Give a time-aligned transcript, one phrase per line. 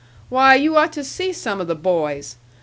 [0.29, 2.35] Why, you ought to see some of the boys!